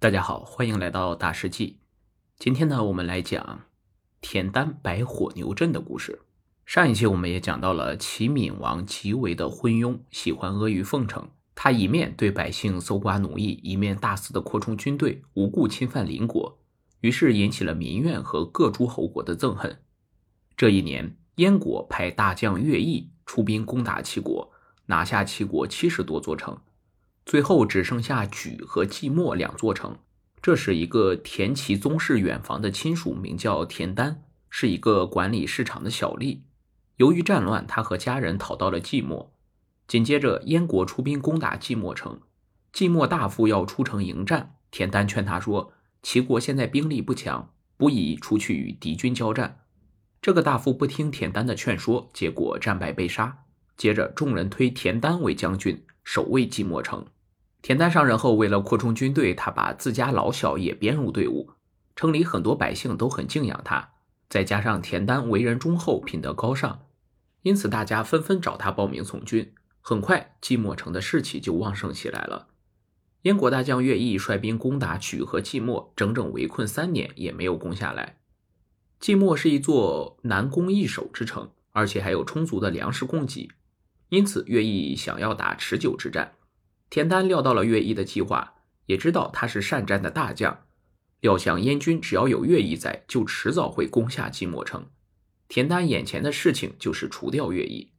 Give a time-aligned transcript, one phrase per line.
[0.00, 1.80] 大家好，欢迎来到大世纪。
[2.38, 3.62] 今天呢，我们来讲
[4.20, 6.20] 田丹摆火牛阵的故事。
[6.64, 11.28] 上一期我们也讲到了齐闵王极为的昏庸，喜欢阿谀奉承。
[11.56, 16.60] 他一面对百姓搜刮奴役，一面大肆的扩充军队，无故侵犯邻国，
[17.00, 19.82] 于是引起了民怨和各诸侯国的憎恨。
[20.56, 24.52] 这一年，燕国派大将乐毅出兵攻打齐国，
[24.86, 26.56] 拿下齐国七十多座城。
[27.28, 29.98] 最后只剩下莒和寂寞两座城。
[30.40, 36.38] 这时，一个田齐宗室远房的亲属名叫田丹，是一个管理市场的小吏。
[36.96, 39.26] 由于战乱，他和家人逃到了寂寞。
[39.86, 42.18] 紧接着，燕国出兵攻打寂寞城，
[42.72, 44.54] 寂寞大夫要出城迎战。
[44.70, 49.60] 田丹劝他说：“齐国现在兵力不强，不宜出去与敌军交战。”
[50.22, 53.44] 这个大夫不听田丹的劝说，结果战败被杀。
[53.76, 57.04] 接着，众人推田丹为将军，守卫寂寞城。
[57.60, 61.50] 田丹上任后，为了扩充军队，他把自家老小也编入队伍。
[61.96, 63.90] 城里很多百姓都很敬仰他，
[64.28, 66.86] 再加上田丹为人忠厚、品德高尚，
[67.42, 69.52] 因此大家纷纷找他报名从军。
[69.80, 72.48] 很快，寂寞城的士气就旺盛起来了。
[73.22, 78.18] 燕国大将乐毅率兵攻打曲和寂寞，整整围困三年也没有攻下来。
[79.00, 83.50] 寂寞是一座难攻易守之城，而且还有充足的粮食供给，
[84.10, 86.34] 因此乐毅想要打持久之战。
[86.90, 88.54] 田丹料到了乐毅的计划，
[88.86, 90.64] 也知道他是善战的大将，
[91.20, 94.86] 料想燕军只要有乐毅在，就迟早会攻下寂寞城。
[95.48, 97.92] 田丹眼前的事情就是除掉乐毅，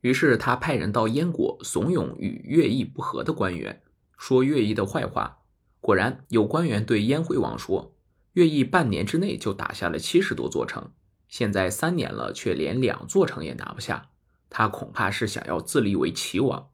[0.00, 3.82] 于是他派人到燕国怂恿与乐毅不和的官员，
[4.16, 5.38] 说乐毅的坏话。
[5.80, 7.94] 果然有官员对燕惠王说，
[8.32, 10.92] 乐毅半年之内就打下了七十多座城，
[11.28, 14.10] 现在三年了却连两座城也拿不下，
[14.48, 16.70] 他恐怕是想要自立为齐王。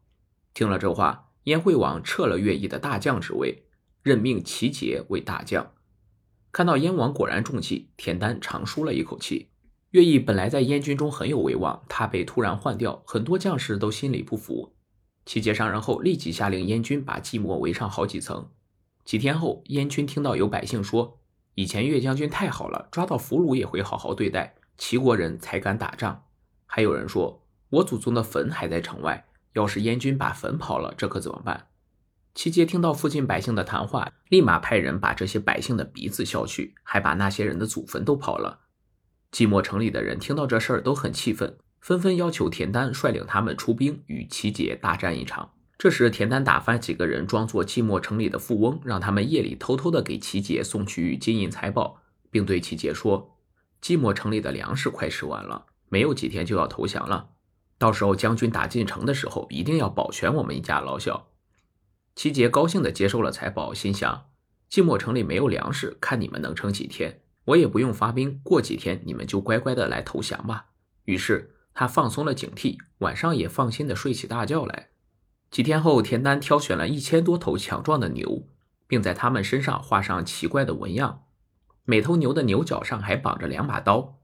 [0.55, 1.26] 听了这话。
[1.47, 3.63] 燕惠王撤了乐毅的大将职位，
[4.03, 5.75] 任命齐杰为大将。
[6.51, 9.51] 看到燕王果然中计，田丹长舒了一口气。
[9.91, 14.75] 乐毅本来在燕军中很有威望，他被突然换掉，很多将士都心里不服。
[15.25, 18.51] 齐杰上任后，立即下令燕军把寂寞围上好几层。
[19.05, 21.21] 几天后，燕军听到有百姓说，
[21.55, 26.25] 以前岳将军太好了，抓到俘虏也会好好对待，齐国人才敢打仗。
[26.67, 29.25] 还有人说，我祖宗的坟还在城外。
[29.57, 31.69] 要是燕军把坟刨了，这可怎么办？
[32.35, 38.61] 齐杰听到附近百姓的谈话，立马派人把这些百姓的鼻子削去，还把那些人的祖坟都刨了。
[39.33, 45.55] 寂寞城里的人听到这事儿都很气愤，纷纷要求田丹率领他们出兵与齐杰大战一场。
[45.79, 53.39] 这时，田丹打发几个人装作寂寞城里的富翁，让他们夜里偷偷的给齐杰送去金银财宝，并对齐杰说
[53.81, 57.31] ：“寂寞城里的粮食快吃完了，没有几天就要投降了。”
[57.79, 61.29] 到时候将军打进城的时候，一定要保全我们一家老小。
[62.15, 64.31] 齐杰高兴地接受了财宝，心想：
[64.71, 70.67] 寂寞城里没有粮食，看你们能撑几天，我也不用发兵，过几天你们就乖乖的来投降吧。
[71.05, 74.89] 于是他放松了警惕，晚上也放心的睡起大觉来。
[75.51, 78.49] 几天后，田丹挑选了一千多头强壮的牛，
[78.87, 81.25] 并在它们身上画上奇怪的纹样，
[81.85, 84.16] 每头牛的牛角上还绑着两把刀。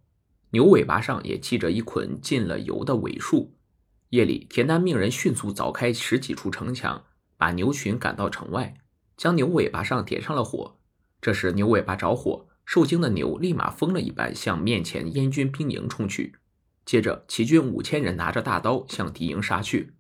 [0.53, 3.55] 牛尾巴上也系着一捆浸了油的尾束。
[4.11, 7.05] 夜里，田丹命人迅速凿开十几处城墙，
[7.39, 8.75] 把牛群赶到城外，
[9.17, 10.77] 将牛尾巴上点上了火。
[11.23, 16.35] 这时，牛尾巴着火，受惊的牛立马疯了一般向面前燕军兵营冲去。
[16.85, 19.95] 接着，齐军五千人拿着大刀向敌营杀去，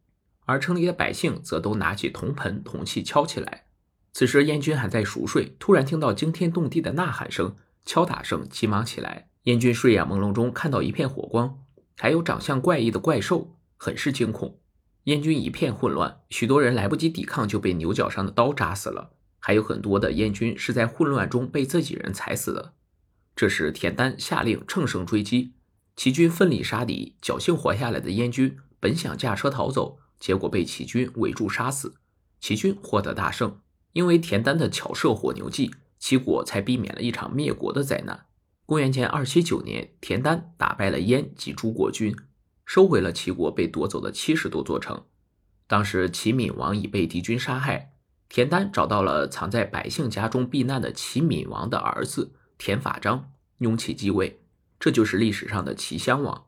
[0.44, 3.64] 而城里的百姓则都拿起铜盆、铜器敲起来。
[4.12, 9.30] 此时，燕军还在熟睡，突然听到惊天动地的呐喊声、敲打声，急忙起来。
[9.44, 11.58] 燕军睡眼朦胧中看到一片火光，
[11.96, 14.58] 还有长相怪异的怪兽，很是惊恐。
[15.04, 19.10] 燕军一片混乱，许多人来不及抵抗就被牛角上的刀扎死了，
[19.40, 22.74] 还有很多的燕军是在混乱中被自己人踩死的。
[23.34, 25.54] 这时，田丹下令乘胜追击，
[25.96, 31.94] 齐军奋力杀敌，侥幸活下来的燕军本想驾车逃走，结果被齐军围住杀死，
[32.38, 33.58] 齐军获得大胜。
[33.92, 38.26] 因为田丹的巧设火牛计，齐国才避免了一场灭国的灾难。
[38.64, 42.16] 公元前二七九年，田丹打败了燕及诸国军，
[42.64, 45.04] 收回了齐国被夺走的七十多座城。
[45.66, 47.92] 当时齐闵王已被敌军杀害，
[48.28, 54.40] 田丹找到了藏在百姓家中避难的齐闵王的儿子田法章，拥起继位，
[54.78, 56.46] 这就是历史上的齐襄王。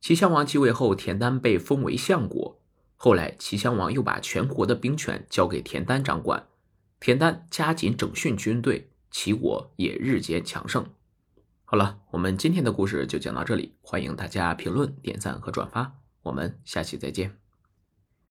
[0.00, 2.60] 齐襄王继位后，田丹被封为相国。
[2.96, 6.46] 后来，齐襄王又把全国的兵权交给田丹掌管，
[7.00, 10.86] 田丹加紧整训军队，齐国也日渐强盛。
[11.70, 17.39] 好了，我们今天的故事就讲到这里，欢迎大家评论、点赞和转发，我们下期再见。